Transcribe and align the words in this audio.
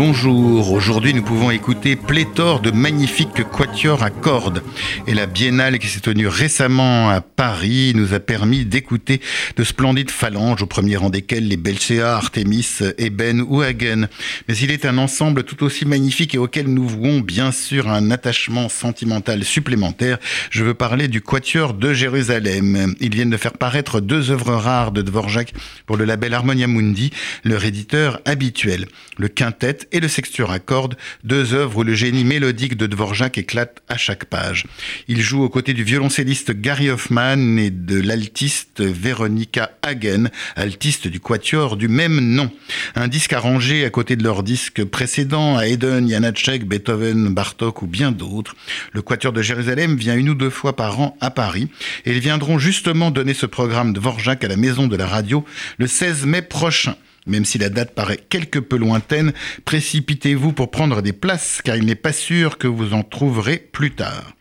Bonjour, 0.00 0.70
aujourd'hui 0.70 1.12
nous 1.12 1.24
pouvons 1.24 1.50
écouter 1.50 1.96
pléthore 1.96 2.60
de 2.60 2.70
magnifiques 2.70 3.42
quatuors 3.50 4.04
à 4.04 4.10
cordes. 4.10 4.62
Et 5.08 5.12
la 5.12 5.26
biennale 5.26 5.80
qui 5.80 5.88
s'est 5.88 5.98
tenue 5.98 6.28
récemment 6.28 7.10
à 7.10 7.20
Paris 7.20 7.94
nous 7.96 8.14
a 8.14 8.20
permis 8.20 8.64
d'écouter 8.64 9.20
de 9.56 9.64
splendides 9.64 10.12
phalanges, 10.12 10.62
au 10.62 10.66
premier 10.66 10.96
rang 10.96 11.10
desquelles 11.10 11.48
les 11.48 11.56
Belcea, 11.56 12.14
Artemis, 12.14 12.78
Eben 12.96 13.44
ou 13.48 13.60
Hagen. 13.60 14.06
Mais 14.46 14.56
il 14.58 14.70
est 14.70 14.86
un 14.86 14.98
ensemble 14.98 15.42
tout 15.42 15.64
aussi 15.64 15.84
magnifique 15.84 16.36
et 16.36 16.38
auquel 16.38 16.68
nous 16.68 16.86
vouons 16.86 17.18
bien 17.18 17.50
sûr 17.50 17.88
un 17.88 18.12
attachement 18.12 18.68
sentimental 18.68 19.42
supplémentaire. 19.42 20.18
Je 20.50 20.62
veux 20.62 20.74
parler 20.74 21.08
du 21.08 21.22
quatuor 21.22 21.74
de 21.74 21.92
Jérusalem. 21.92 22.94
Ils 23.00 23.12
viennent 23.12 23.30
de 23.30 23.36
faire 23.36 23.54
paraître 23.54 23.98
deux 23.98 24.30
œuvres 24.30 24.54
rares 24.54 24.92
de 24.92 25.02
Dvorak 25.02 25.54
pour 25.86 25.96
le 25.96 26.04
label 26.04 26.34
Harmonia 26.34 26.68
Mundi, 26.68 27.10
leur 27.42 27.64
éditeur 27.64 28.20
habituel. 28.26 28.86
Le 29.16 29.26
quintet 29.26 29.87
et 29.92 30.00
le 30.00 30.08
sexture 30.08 30.50
à 30.50 30.58
cordes, 30.58 30.96
deux 31.24 31.54
œuvres 31.54 31.78
où 31.78 31.82
le 31.82 31.94
génie 31.94 32.24
mélodique 32.24 32.76
de 32.76 32.86
Dvorak 32.86 33.38
éclate 33.38 33.82
à 33.88 33.96
chaque 33.96 34.24
page. 34.26 34.64
Il 35.08 35.20
joue 35.20 35.42
aux 35.42 35.48
côtés 35.48 35.74
du 35.74 35.84
violoncelliste 35.84 36.52
Gary 36.52 36.90
Hoffman 36.90 37.56
et 37.58 37.70
de 37.70 38.00
l'altiste 38.00 38.80
Veronica 38.80 39.70
Hagen, 39.82 40.30
altiste 40.56 41.08
du 41.08 41.20
quatuor 41.20 41.76
du 41.76 41.88
même 41.88 42.20
nom. 42.20 42.50
Un 42.94 43.08
disque 43.08 43.32
arrangé 43.32 43.84
à 43.84 43.90
côté 43.90 44.16
de 44.16 44.22
leur 44.22 44.42
disque 44.42 44.84
précédent 44.84 45.56
à 45.56 45.66
Haydn, 45.66 46.08
Janacek, 46.08 46.66
Beethoven, 46.66 47.32
Bartok 47.34 47.82
ou 47.82 47.86
bien 47.86 48.12
d'autres. 48.12 48.56
Le 48.92 49.02
quatuor 49.02 49.32
de 49.32 49.42
Jérusalem 49.42 49.96
vient 49.96 50.16
une 50.16 50.30
ou 50.30 50.34
deux 50.34 50.50
fois 50.50 50.76
par 50.76 51.00
an 51.00 51.16
à 51.20 51.30
Paris 51.30 51.68
et 52.04 52.12
ils 52.12 52.20
viendront 52.20 52.58
justement 52.58 53.10
donner 53.10 53.34
ce 53.34 53.46
programme 53.46 53.92
Dvorak 53.92 54.44
à 54.44 54.48
la 54.48 54.56
Maison 54.56 54.86
de 54.86 54.96
la 54.96 55.06
Radio 55.06 55.44
le 55.78 55.86
16 55.86 56.26
mai 56.26 56.42
prochain. 56.42 56.96
Même 57.28 57.44
si 57.44 57.58
la 57.58 57.68
date 57.68 57.94
paraît 57.94 58.18
quelque 58.28 58.58
peu 58.58 58.76
lointaine, 58.76 59.32
précipitez-vous 59.64 60.52
pour 60.52 60.70
prendre 60.70 61.02
des 61.02 61.12
places 61.12 61.60
car 61.62 61.76
il 61.76 61.84
n'est 61.84 61.94
pas 61.94 62.12
sûr 62.12 62.58
que 62.58 62.66
vous 62.66 62.94
en 62.94 63.02
trouverez 63.02 63.58
plus 63.58 63.92
tard. 63.92 64.32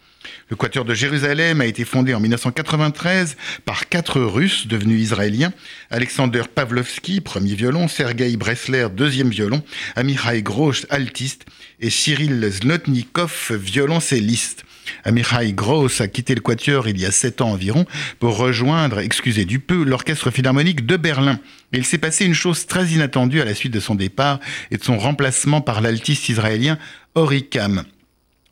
Le 0.50 0.56
Quatuor 0.56 0.86
de 0.86 0.94
Jérusalem 0.94 1.60
a 1.60 1.66
été 1.66 1.84
fondé 1.84 2.14
en 2.14 2.22
1993 2.22 3.36
par 3.66 3.90
quatre 3.90 4.22
Russes 4.22 4.68
devenus 4.68 5.02
israéliens. 5.02 5.52
Alexander 5.90 6.44
Pavlovski, 6.54 7.20
premier 7.20 7.54
violon, 7.54 7.90
Sergei 7.90 8.38
Bresler, 8.38 8.88
deuxième 8.96 9.30
violon, 9.30 9.62
Amichai 9.98 10.42
Grosz, 10.42 10.86
altiste, 10.90 11.46
et 11.82 11.90
Cyril 11.90 12.50
Znotnikov, 12.50 13.52
violoncelliste. 13.52 14.64
Amichai 15.04 15.54
Gross 15.54 16.02
a 16.02 16.08
quitté 16.08 16.36
le 16.36 16.42
Quatuor 16.42 16.88
il 16.88 17.00
y 17.00 17.06
a 17.06 17.12
sept 17.12 17.42
ans 17.42 17.52
environ 17.52 17.86
pour 18.20 18.38
rejoindre, 18.38 19.00
excusez 19.00 19.46
du 19.46 19.60
peu, 19.60 19.84
l'Orchestre 19.84 20.32
Philharmonique 20.32 20.86
de 20.86 20.98
Berlin. 20.98 21.40
il 21.74 21.86
s'est 21.86 21.98
passé 21.98 22.26
une 22.26 22.34
chose 22.34 22.66
très 22.66 22.88
inattendue 22.88 23.42
à 23.42 23.46
la 23.46 23.56
suite 23.56 23.74
de 23.74 23.80
son 23.80 23.96
départ 23.96 24.40
et 24.72 24.78
de 24.78 24.84
son 24.84 24.98
remplacement 24.98 25.62
par 25.62 25.82
l'altiste 25.82 26.30
israélien 26.30 26.78
Orikam. 27.16 27.84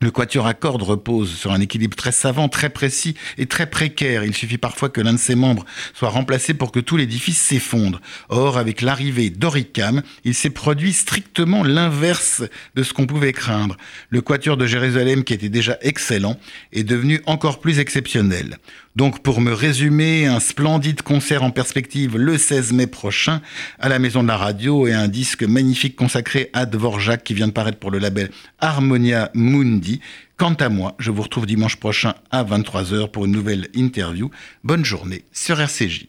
Le 0.01 0.11
quatuor 0.11 0.45
à 0.45 0.53
cordes 0.53 0.83
repose 0.83 1.33
sur 1.33 1.51
un 1.51 1.61
équilibre 1.61 1.95
très 1.95 2.11
savant, 2.11 2.49
très 2.49 2.69
précis 2.69 3.15
et 3.37 3.45
très 3.45 3.69
précaire. 3.69 4.23
Il 4.23 4.33
suffit 4.35 4.57
parfois 4.57 4.89
que 4.89 5.01
l'un 5.01 5.13
de 5.13 5.17
ses 5.17 5.35
membres 5.35 5.65
soit 5.93 6.09
remplacé 6.09 6.53
pour 6.53 6.71
que 6.71 6.79
tout 6.79 6.97
l'édifice 6.97 7.41
s'effondre. 7.41 8.01
Or, 8.29 8.57
avec 8.57 8.81
l'arrivée 8.81 9.29
d'Oricam, 9.29 10.01
il 10.25 10.35
s'est 10.35 10.49
produit 10.49 10.93
strictement 10.93 11.63
l'inverse 11.63 12.43
de 12.75 12.83
ce 12.83 12.93
qu'on 12.93 13.07
pouvait 13.07 13.33
craindre. 13.33 13.77
Le 14.09 14.21
quatuor 14.21 14.57
de 14.57 14.67
Jérusalem, 14.67 15.23
qui 15.23 15.33
était 15.33 15.49
déjà 15.49 15.77
excellent, 15.81 16.37
est 16.73 16.83
devenu 16.83 17.21
encore 17.25 17.59
plus 17.59 17.79
exceptionnel. 17.79 18.57
Donc, 18.95 19.21
pour 19.21 19.41
me 19.41 19.51
résumer, 19.51 20.25
un 20.25 20.39
splendide 20.39 21.01
concert 21.01 21.43
en 21.43 21.51
perspective 21.51 22.17
le 22.17 22.37
16 22.37 22.71
mai 22.71 22.87
prochain 22.87 23.41
à 23.77 23.89
la 23.89 23.99
Maison 23.99 24.23
de 24.23 24.29
la 24.29 24.37
Radio 24.37 24.87
et 24.87 24.93
un 24.93 25.09
disque 25.09 25.43
magnifique 25.43 25.97
consacré 25.97 26.49
à 26.53 26.65
Dvorak 26.65 27.23
qui 27.23 27.33
vient 27.33 27.47
de 27.47 27.51
paraître 27.51 27.77
pour 27.77 27.91
le 27.91 27.99
label 27.99 28.31
Harmonia 28.59 29.31
Mundi. 29.33 29.99
Quant 30.37 30.53
à 30.53 30.69
moi, 30.69 30.95
je 30.97 31.11
vous 31.11 31.23
retrouve 31.23 31.45
dimanche 31.45 31.75
prochain 31.75 32.13
à 32.31 32.45
23h 32.45 33.11
pour 33.11 33.25
une 33.25 33.33
nouvelle 33.33 33.67
interview. 33.73 34.31
Bonne 34.63 34.85
journée 34.85 35.25
sur 35.33 35.59
RCJ. 35.59 36.07